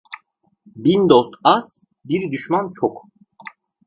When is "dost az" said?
1.09-1.81